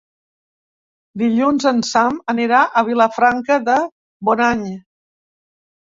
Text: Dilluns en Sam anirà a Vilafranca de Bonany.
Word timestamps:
Dilluns 1.23 1.67
en 1.73 1.83
Sam 1.91 2.19
anirà 2.35 2.63
a 2.65 2.85
Vilafranca 2.91 3.61
de 3.71 3.79
Bonany. 4.33 4.69